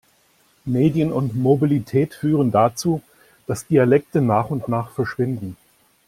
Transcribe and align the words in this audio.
Medien 0.65 1.11
und 1.13 1.35
Mobilität 1.35 2.15
führen 2.15 2.49
dazu, 2.49 3.03
dass 3.45 3.67
Dialekte 3.67 4.19
nach 4.23 4.49
und 4.49 4.67
nach 4.67 4.89
verschwinden. 4.89 5.57